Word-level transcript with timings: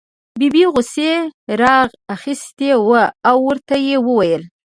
ببۍ 0.39 0.63
غوسې 0.73 1.11
را 1.61 1.75
اخیستې 2.15 2.71
وه 2.87 3.03
او 3.29 3.37
ورته 3.47 3.75
یې 3.87 3.95
وویل. 4.07 4.43